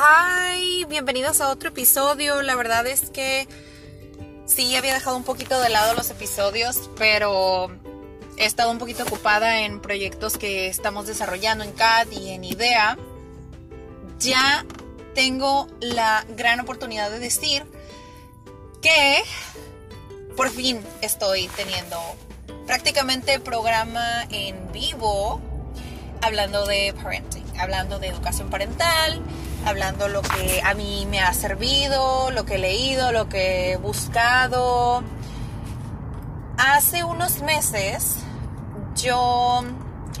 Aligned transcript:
Hi, 0.00 0.84
bienvenidos 0.88 1.40
a 1.40 1.50
otro 1.50 1.70
episodio. 1.70 2.40
La 2.42 2.54
verdad 2.54 2.86
es 2.86 3.10
que 3.10 3.48
sí 4.46 4.76
había 4.76 4.94
dejado 4.94 5.16
un 5.16 5.24
poquito 5.24 5.60
de 5.60 5.70
lado 5.70 5.92
los 5.94 6.08
episodios, 6.10 6.88
pero 6.96 7.68
he 8.36 8.44
estado 8.44 8.70
un 8.70 8.78
poquito 8.78 9.02
ocupada 9.02 9.62
en 9.62 9.80
proyectos 9.80 10.38
que 10.38 10.68
estamos 10.68 11.08
desarrollando 11.08 11.64
en 11.64 11.72
CAD 11.72 12.12
y 12.12 12.30
en 12.30 12.44
IDEA. 12.44 12.96
Ya 14.20 14.64
tengo 15.16 15.66
la 15.80 16.24
gran 16.36 16.60
oportunidad 16.60 17.10
de 17.10 17.18
decir 17.18 17.64
que 18.80 19.24
por 20.36 20.48
fin 20.48 20.80
estoy 21.00 21.48
teniendo 21.56 22.00
prácticamente 22.68 23.40
programa 23.40 24.28
en 24.30 24.70
vivo 24.70 25.40
hablando 26.22 26.66
de 26.66 26.94
parenting, 27.02 27.44
hablando 27.58 27.98
de 27.98 28.06
educación 28.06 28.48
parental, 28.48 29.24
hablando 29.64 30.08
lo 30.08 30.22
que 30.22 30.60
a 30.62 30.74
mí 30.74 31.06
me 31.10 31.20
ha 31.20 31.32
servido, 31.32 32.30
lo 32.30 32.44
que 32.44 32.56
he 32.56 32.58
leído, 32.58 33.12
lo 33.12 33.28
que 33.28 33.72
he 33.72 33.76
buscado. 33.76 35.02
Hace 36.56 37.04
unos 37.04 37.42
meses 37.42 38.16
yo 38.96 39.62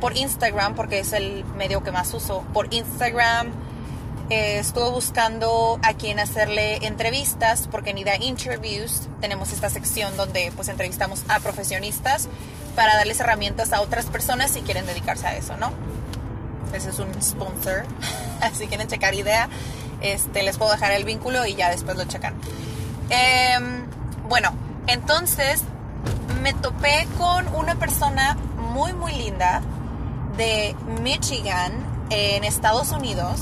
por 0.00 0.16
Instagram, 0.16 0.74
porque 0.74 1.00
es 1.00 1.12
el 1.12 1.44
medio 1.56 1.82
que 1.82 1.92
más 1.92 2.12
uso, 2.14 2.44
por 2.52 2.72
Instagram 2.72 3.52
eh, 4.30 4.58
estuve 4.58 4.90
buscando 4.90 5.78
a 5.82 5.94
quién 5.94 6.18
hacerle 6.18 6.86
entrevistas, 6.86 7.68
porque 7.70 7.90
en 7.90 7.98
IDA 7.98 8.16
Interviews 8.16 9.08
tenemos 9.20 9.52
esta 9.52 9.68
sección 9.68 10.16
donde 10.16 10.52
pues 10.56 10.68
entrevistamos 10.68 11.22
a 11.28 11.40
profesionistas 11.40 12.28
para 12.74 12.96
darles 12.96 13.20
herramientas 13.20 13.72
a 13.72 13.80
otras 13.82 14.06
personas 14.06 14.50
si 14.50 14.62
quieren 14.62 14.86
dedicarse 14.86 15.26
a 15.26 15.36
eso, 15.36 15.56
¿no? 15.58 15.72
Ese 16.72 16.90
es 16.90 16.98
un 16.98 17.10
sponsor, 17.22 17.84
así 18.40 18.66
quieren 18.66 18.88
checar 18.88 19.14
idea, 19.14 19.48
este, 20.00 20.42
les 20.42 20.58
puedo 20.58 20.72
dejar 20.72 20.92
el 20.92 21.04
vínculo 21.04 21.46
y 21.46 21.54
ya 21.54 21.70
después 21.70 21.96
lo 21.96 22.04
checan. 22.04 22.34
Em, 23.10 23.84
bueno, 24.28 24.52
entonces 24.86 25.62
me 26.42 26.52
topé 26.52 27.06
con 27.18 27.46
una 27.54 27.74
persona 27.76 28.36
muy, 28.56 28.92
muy 28.92 29.12
linda 29.12 29.62
de 30.36 30.74
Michigan, 31.02 31.92
en 32.12 32.44
Estados 32.44 32.92
Unidos. 32.92 33.40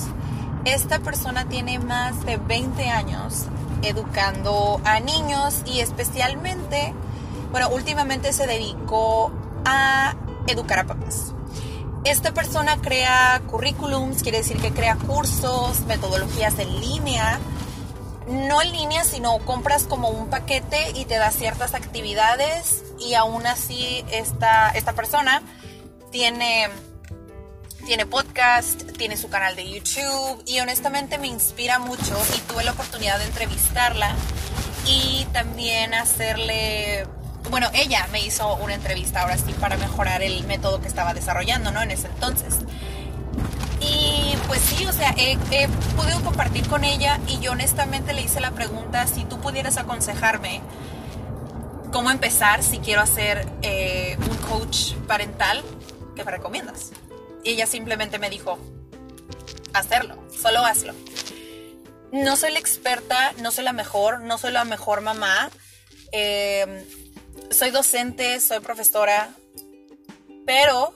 Esta 0.64 1.00
persona 1.00 1.46
tiene 1.46 1.78
más 1.78 2.24
de 2.24 2.36
20 2.36 2.88
años 2.88 3.46
educando 3.82 4.80
a 4.84 5.00
niños 5.00 5.62
y 5.64 5.80
especialmente, 5.80 6.94
bueno, 7.50 7.68
últimamente 7.70 8.32
se 8.32 8.46
dedicó 8.46 9.32
a 9.64 10.14
educar 10.46 10.80
a 10.80 10.84
papás. 10.84 11.34
Esta 12.04 12.32
persona 12.32 12.78
crea 12.80 13.42
currículums, 13.46 14.22
quiere 14.22 14.38
decir 14.38 14.56
que 14.56 14.72
crea 14.72 14.96
cursos, 14.96 15.80
metodologías 15.82 16.58
en 16.58 16.80
línea. 16.80 17.38
No 18.26 18.62
en 18.62 18.72
línea, 18.72 19.04
sino 19.04 19.38
compras 19.40 19.84
como 19.84 20.08
un 20.08 20.30
paquete 20.30 20.92
y 20.94 21.04
te 21.04 21.16
da 21.16 21.30
ciertas 21.30 21.74
actividades 21.74 22.84
y 22.98 23.14
aún 23.14 23.46
así 23.46 24.04
esta, 24.12 24.70
esta 24.70 24.92
persona 24.94 25.42
tiene, 26.10 26.68
tiene 27.86 28.06
podcast, 28.06 28.92
tiene 28.96 29.16
su 29.16 29.28
canal 29.28 29.56
de 29.56 29.68
YouTube 29.68 30.42
y 30.46 30.60
honestamente 30.60 31.18
me 31.18 31.26
inspira 31.26 31.78
mucho 31.80 32.16
y 32.36 32.38
tuve 32.40 32.64
la 32.64 32.72
oportunidad 32.72 33.18
de 33.18 33.24
entrevistarla 33.24 34.14
y 34.86 35.26
también 35.32 35.92
hacerle 35.92 37.06
bueno, 37.50 37.68
ella 37.74 38.06
me 38.12 38.20
hizo 38.20 38.54
una 38.56 38.74
entrevista 38.74 39.22
ahora 39.22 39.36
sí 39.36 39.52
para 39.60 39.76
mejorar 39.76 40.22
el 40.22 40.44
método 40.44 40.80
que 40.80 40.88
estaba 40.88 41.14
desarrollando, 41.14 41.72
¿no? 41.72 41.82
En 41.82 41.90
ese 41.90 42.06
entonces. 42.06 42.58
Y 43.80 44.36
pues 44.46 44.60
sí, 44.60 44.84
o 44.86 44.92
sea, 44.92 45.14
he, 45.16 45.36
podido 45.96 46.20
compartir 46.22 46.66
con 46.68 46.84
ella 46.84 47.18
y 47.26 47.40
yo 47.40 47.52
honestamente 47.52 48.12
le 48.12 48.22
hice 48.22 48.40
la 48.40 48.50
pregunta 48.50 49.06
si 49.06 49.24
tú 49.24 49.40
pudieras 49.40 49.78
aconsejarme 49.78 50.60
cómo 51.90 52.10
empezar 52.10 52.62
si 52.62 52.78
quiero 52.78 53.00
hacer 53.00 53.46
eh, 53.62 54.16
un 54.18 54.36
coach 54.48 54.92
parental, 55.08 55.62
¿qué 56.14 56.24
me 56.24 56.30
recomiendas? 56.30 56.92
Y 57.42 57.50
ella 57.50 57.66
simplemente 57.66 58.18
me 58.18 58.30
dijo, 58.30 58.58
hacerlo, 59.72 60.16
solo 60.30 60.64
hazlo. 60.64 60.94
No 62.12 62.36
soy 62.36 62.52
la 62.52 62.58
experta, 62.58 63.32
no 63.38 63.50
soy 63.50 63.64
la 63.64 63.72
mejor, 63.72 64.20
no 64.20 64.36
soy 64.36 64.52
la 64.52 64.64
mejor 64.64 65.00
mamá. 65.00 65.50
Eh, 66.12 66.84
soy 67.50 67.70
docente, 67.70 68.40
soy 68.40 68.60
profesora, 68.60 69.30
pero 70.46 70.94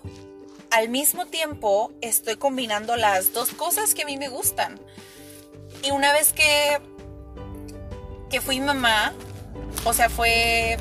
al 0.71 0.89
mismo 0.89 1.27
tiempo 1.27 1.93
estoy 2.01 2.37
combinando 2.37 2.97
las 2.97 3.33
dos 3.33 3.51
cosas 3.51 3.95
que 3.95 4.03
a 4.03 4.07
mí 4.07 4.17
me 4.17 4.29
gustan. 4.29 4.81
Y 5.83 5.91
una 5.91 6.13
vez 6.13 6.33
que, 6.33 6.81
que 8.31 8.41
fui 8.41 8.61
mamá, 8.61 9.13
o 9.85 9.93
sea, 9.93 10.09
fue, 10.09 10.79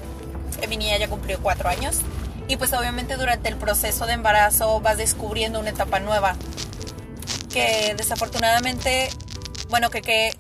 mi 0.70 0.78
niña 0.78 0.98
ya 0.98 1.10
cumplió 1.10 1.40
cuatro 1.42 1.70
años, 1.70 2.00
y 2.48 2.58
pues 2.58 2.74
obviamente 2.74 3.16
durante 3.16 3.50
el 3.50 3.58
proceso 3.58 4.06
de 4.06 4.14
embarazo 4.14 4.80
vas 4.80 4.98
descubriendo 4.98 5.60
una 5.60 5.72
etapa 5.72 6.00
nueva, 6.00 6.36
que 7.52 7.94
desafortunadamente, 7.98 9.10
bueno, 9.70 9.90
que, 9.90 10.02
que 10.02 10.32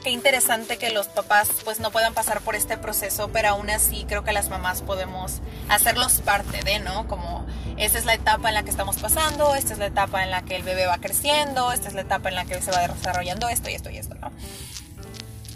qué 0.00 0.10
interesante 0.10 0.78
que 0.78 0.90
los 0.90 1.06
papás 1.08 1.48
pues 1.64 1.80
no 1.80 1.90
puedan 1.90 2.14
pasar 2.14 2.40
por 2.40 2.54
este 2.54 2.76
proceso, 2.76 3.30
pero 3.32 3.50
aún 3.50 3.70
así 3.70 4.04
creo 4.08 4.24
que 4.24 4.32
las 4.32 4.48
mamás 4.48 4.82
podemos 4.82 5.40
hacerlos 5.68 6.20
parte 6.20 6.62
de, 6.62 6.78
¿no? 6.78 7.06
Como 7.06 7.46
esta 7.76 7.98
es 7.98 8.04
la 8.04 8.14
etapa 8.14 8.48
en 8.48 8.54
la 8.54 8.62
que 8.62 8.70
estamos 8.70 8.96
pasando, 8.96 9.54
esta 9.54 9.72
es 9.72 9.78
la 9.78 9.86
etapa 9.86 10.24
en 10.24 10.30
la 10.30 10.42
que 10.42 10.56
el 10.56 10.62
bebé 10.62 10.86
va 10.86 10.98
creciendo, 10.98 11.72
esta 11.72 11.88
es 11.88 11.94
la 11.94 12.02
etapa 12.02 12.28
en 12.28 12.34
la 12.34 12.44
que 12.44 12.60
se 12.60 12.70
va 12.70 12.86
desarrollando 12.86 13.48
esto 13.48 13.70
y 13.70 13.74
esto 13.74 13.90
y 13.90 13.98
esto, 13.98 14.14
¿no? 14.16 14.30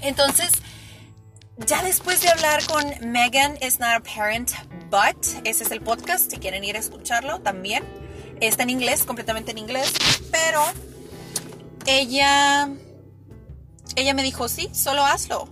Entonces, 0.00 0.50
ya 1.58 1.82
después 1.82 2.20
de 2.22 2.28
hablar 2.28 2.64
con 2.66 2.84
Megan 3.12 3.56
is 3.62 3.78
not 3.78 3.90
a 3.90 4.00
parent, 4.00 4.50
but 4.90 5.16
ese 5.44 5.64
es 5.64 5.70
el 5.70 5.80
podcast, 5.80 6.30
si 6.30 6.38
quieren 6.38 6.64
ir 6.64 6.76
a 6.76 6.80
escucharlo 6.80 7.40
también. 7.40 7.84
Está 8.40 8.64
en 8.64 8.70
inglés, 8.70 9.04
completamente 9.04 9.52
en 9.52 9.58
inglés, 9.58 9.92
pero 10.32 10.64
ella 11.86 12.68
ella 13.96 14.14
me 14.14 14.22
dijo, 14.22 14.48
sí, 14.48 14.70
solo 14.72 15.04
hazlo. 15.04 15.48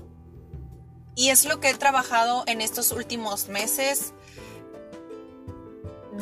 Y 1.16 1.28
es 1.28 1.44
lo 1.44 1.60
que 1.60 1.70
he 1.70 1.74
trabajado 1.74 2.44
en 2.46 2.60
estos 2.60 2.92
últimos 2.92 3.48
meses. 3.48 4.12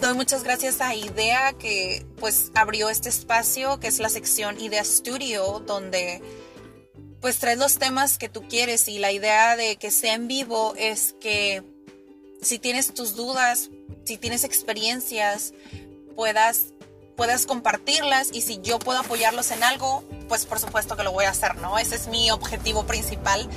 Doy 0.00 0.14
muchas 0.14 0.42
gracias 0.42 0.80
a 0.80 0.94
IDEA 0.94 1.52
que 1.54 2.06
pues 2.18 2.50
abrió 2.54 2.88
este 2.88 3.08
espacio 3.08 3.80
que 3.80 3.88
es 3.88 3.98
la 3.98 4.08
sección 4.08 4.60
IDEA 4.60 4.84
Studio 4.84 5.60
donde 5.66 6.22
pues 7.20 7.38
traes 7.38 7.58
los 7.58 7.78
temas 7.78 8.16
que 8.16 8.28
tú 8.28 8.46
quieres 8.48 8.86
y 8.86 8.98
la 8.98 9.10
idea 9.10 9.56
de 9.56 9.76
que 9.76 9.90
sea 9.90 10.14
en 10.14 10.28
vivo 10.28 10.74
es 10.76 11.16
que 11.20 11.64
si 12.42 12.60
tienes 12.60 12.94
tus 12.94 13.16
dudas, 13.16 13.70
si 14.04 14.18
tienes 14.18 14.44
experiencias, 14.44 15.52
puedas 16.14 16.66
puedas 17.16 17.46
compartirlas 17.46 18.30
y 18.32 18.42
si 18.42 18.60
yo 18.62 18.78
puedo 18.78 19.00
apoyarlos 19.00 19.50
en 19.50 19.64
algo, 19.64 20.04
pues 20.28 20.46
por 20.46 20.58
supuesto 20.58 20.96
que 20.96 21.02
lo 21.02 21.12
voy 21.12 21.24
a 21.24 21.30
hacer, 21.30 21.56
¿no? 21.56 21.78
Ese 21.78 21.96
es 21.96 22.08
mi 22.08 22.30
objetivo 22.30 22.84
principal, 22.84 23.48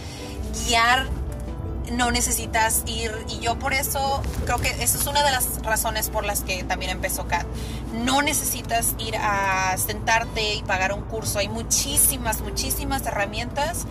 guiar 0.66 1.08
no 1.92 2.12
necesitas 2.12 2.84
ir 2.86 3.12
y 3.28 3.40
yo 3.40 3.60
por 3.60 3.74
eso 3.74 4.22
creo 4.46 4.60
que 4.60 4.70
esa 4.70 4.98
es 4.98 5.08
una 5.08 5.24
de 5.24 5.32
las 5.32 5.62
razones 5.64 6.10
por 6.10 6.26
las 6.26 6.42
que 6.42 6.64
también 6.64 6.92
empezó 6.92 7.28
CAT. 7.28 7.46
No 7.94 8.22
necesitas 8.22 8.96
ir 8.98 9.18
a 9.18 9.76
sentarte 9.78 10.56
y 10.56 10.64
pagar 10.64 10.94
un 10.94 11.02
curso. 11.02 11.40
Hay 11.40 11.50
muchísimas, 11.50 12.42
muchísimas 12.42 13.06
herramientas 13.06 13.86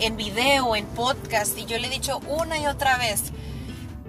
en 0.00 0.16
video, 0.16 0.76
en 0.76 0.84
podcast 0.86 1.56
y 1.58 1.64
yo 1.64 1.78
le 1.78 1.88
he 1.88 1.90
dicho 1.90 2.20
una 2.28 2.58
y 2.58 2.66
otra 2.66 2.98
vez, 2.98 3.32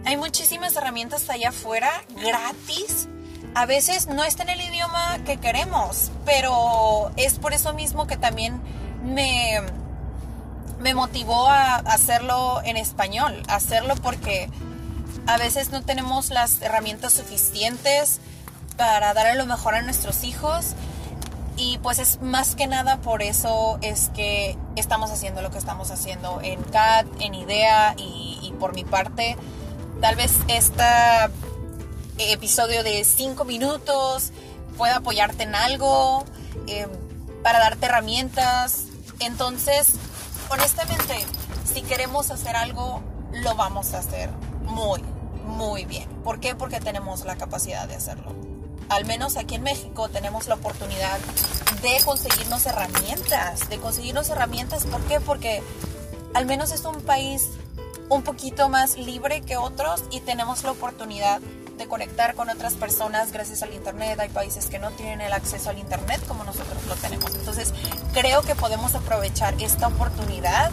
hay 0.06 0.18
muchísimas 0.18 0.76
herramientas 0.76 1.30
allá 1.30 1.50
afuera 1.50 1.90
gratis 2.22 3.08
a 3.56 3.66
veces 3.66 4.08
no 4.08 4.24
está 4.24 4.44
en 4.44 4.50
el 4.50 4.62
idioma 4.62 5.20
que 5.26 5.38
queremos, 5.38 6.12
pero 6.26 7.12
es 7.18 7.40
por 7.40 7.54
eso 7.54 7.74
mismo 7.74 8.08
que 8.08 8.18
también 8.18 8.62
me, 9.04 9.62
me 10.80 10.94
motivó 10.94 11.48
a 11.48 11.76
hacerlo 11.76 12.62
en 12.64 12.78
español, 12.78 13.42
hacerlo 13.48 13.96
porque 13.96 14.50
a 15.28 15.38
veces 15.38 15.72
no 15.72 15.82
tenemos 15.84 16.30
las 16.30 16.62
herramientas 16.62 17.14
suficientes 17.14 18.20
para 18.78 19.14
darle 19.14 19.36
lo 19.36 19.46
mejor 19.46 19.76
a 19.76 19.82
nuestros 19.82 20.24
hijos 20.24 20.74
y 21.58 21.78
pues 21.80 22.00
es 22.00 22.22
más 22.22 22.56
que 22.56 22.68
nada 22.68 23.02
por 23.02 23.22
eso 23.22 23.78
es 23.82 24.10
que 24.16 24.58
estamos 24.78 25.12
haciendo 25.12 25.42
lo 25.42 25.52
que 25.52 25.58
estamos 25.58 25.92
haciendo 25.92 26.40
en 26.42 26.64
CAD, 26.64 27.06
en 27.20 27.36
IDEA 27.36 27.96
y 27.98 28.54
por 28.60 28.74
mi 28.74 28.86
parte 28.86 29.36
tal 30.00 30.16
vez 30.16 30.34
esta 30.48 31.30
episodio 32.32 32.84
de 32.84 33.04
5 33.04 33.46
minutos, 33.46 34.32
pueda 34.78 34.98
apoyarte 34.98 35.44
en 35.44 35.56
algo, 35.56 36.26
eh, 36.68 36.88
para 37.44 37.60
darte 37.60 37.86
herramientas. 37.86 38.86
Entonces, 39.20 39.94
honestamente, 40.50 41.26
si 41.72 41.82
queremos 41.82 42.32
hacer 42.32 42.56
algo, 42.56 43.02
lo 43.32 43.56
vamos 43.56 43.94
a 43.94 44.00
hacer 44.00 44.30
muy, 44.64 45.02
muy 45.46 45.86
bien. 45.86 46.10
¿Por 46.24 46.40
qué? 46.40 46.56
Porque 46.56 46.80
tenemos 46.80 47.26
la 47.26 47.36
capacidad 47.38 47.88
de 47.88 47.96
hacerlo. 47.96 48.34
Al 48.90 49.06
menos 49.06 49.38
aquí 49.38 49.56
en 49.56 49.64
México 49.64 50.10
tenemos 50.10 50.48
la 50.48 50.56
oportunidad 50.56 51.20
de 51.82 52.02
conseguirnos 52.04 52.66
herramientas, 52.66 53.70
de 53.70 53.78
conseguirnos 53.78 54.30
herramientas. 54.30 54.86
¿Por 54.86 55.02
qué? 55.04 55.20
Porque 55.20 55.62
al 56.34 56.46
menos 56.46 56.72
es 56.72 56.86
un 56.86 57.02
país 57.02 57.50
un 58.10 58.24
poquito 58.24 58.70
más 58.70 58.98
libre 58.98 59.42
que 59.42 59.58
otros 59.58 60.04
y 60.10 60.22
tenemos 60.22 60.64
la 60.64 60.72
oportunidad 60.72 61.40
conectar 61.88 62.36
con 62.36 62.50
otras 62.50 62.74
personas 62.74 63.32
gracias 63.32 63.64
al 63.64 63.74
Internet. 63.74 64.20
Hay 64.20 64.30
países 64.30 64.68
que 64.68 64.80
no 64.80 64.92
tienen 64.92 65.22
el 65.22 65.34
acceso 65.34 65.70
al 65.70 65.80
Internet 65.80 66.22
como 66.28 66.44
nosotros 66.44 66.86
lo 66.88 66.96
tenemos. 66.96 67.34
Entonces 67.36 67.74
creo 68.14 68.42
que 68.42 68.56
podemos 68.56 68.96
aprovechar 68.96 69.56
esta 69.62 69.88
oportunidad. 69.88 70.72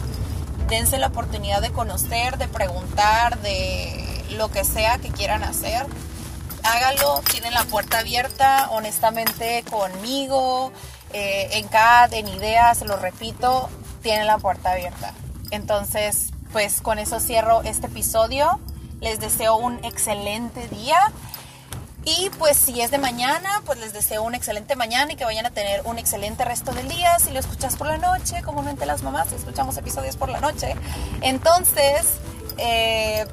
Dense 0.69 0.97
la 0.97 1.07
oportunidad 1.07 1.61
de 1.61 1.71
conocer, 1.71 2.37
de 2.37 2.47
preguntar, 2.47 3.39
de 3.39 4.25
lo 4.31 4.49
que 4.49 4.63
sea 4.63 4.97
que 4.97 5.09
quieran 5.09 5.43
hacer. 5.43 5.85
Hágalo, 6.63 7.21
tienen 7.31 7.53
la 7.53 7.63
puerta 7.63 7.99
abierta, 7.99 8.67
honestamente 8.71 9.63
conmigo, 9.69 10.73
eh, 11.13 11.47
en 11.53 11.67
CAD, 11.69 12.13
en 12.13 12.27
ideas, 12.27 12.81
lo 12.81 12.97
repito, 12.97 13.69
tienen 14.01 14.27
la 14.27 14.37
puerta 14.37 14.73
abierta. 14.73 15.13
Entonces, 15.51 16.31
pues 16.51 16.81
con 16.81 16.99
eso 16.99 17.19
cierro 17.19 17.61
este 17.63 17.87
episodio. 17.87 18.59
Les 18.99 19.19
deseo 19.19 19.57
un 19.57 19.83
excelente 19.83 20.67
día. 20.69 20.97
Y 22.05 22.29
pues 22.39 22.55
si 22.55 22.79
es 22.79 22.89
de 22.89 22.99
mañana, 22.99 23.61
pues 23.65 23.79
les 23.79 23.91
deseo 23.91 24.23
un 24.23 24.33
excelente 24.33 24.77
mañana 24.77 25.11
y 25.11 25.17
que 25.17 25.25
vayan 25.25 25.45
a 25.45 25.51
tener 25.51 25.81
un 25.83 25.97
excelente 25.97 26.45
resto 26.45 26.71
del 26.71 26.87
día. 26.87 27.19
Si 27.19 27.31
lo 27.31 27.39
escuchas 27.39 27.75
por 27.75 27.87
la 27.87 27.97
noche, 27.97 28.41
comúnmente 28.43 28.85
las 28.85 29.03
mamás 29.03 29.31
escuchamos 29.33 29.75
episodios 29.75 30.15
por 30.15 30.29
la 30.29 30.39
noche. 30.39 30.73
Entonces, 31.21 32.05
eh, 32.57 33.27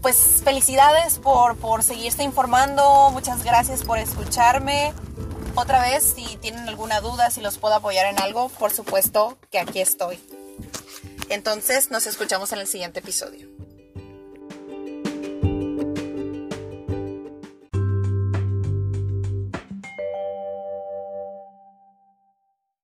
pues 0.00 0.42
felicidades 0.42 1.18
por, 1.18 1.58
por 1.58 1.82
seguirse 1.82 2.22
informando. 2.22 3.10
Muchas 3.10 3.44
gracias 3.44 3.82
por 3.82 3.98
escucharme. 3.98 4.94
Otra 5.54 5.82
vez, 5.82 6.14
si 6.16 6.36
tienen 6.38 6.66
alguna 6.68 7.00
duda, 7.00 7.30
si 7.30 7.40
los 7.40 7.58
puedo 7.58 7.74
apoyar 7.74 8.06
en 8.06 8.18
algo, 8.20 8.48
por 8.48 8.72
supuesto 8.72 9.38
que 9.50 9.58
aquí 9.58 9.80
estoy. 9.80 10.18
Entonces 11.28 11.90
nos 11.90 12.06
escuchamos 12.06 12.52
en 12.52 12.58
el 12.58 12.66
siguiente 12.66 13.00
episodio. 13.00 13.53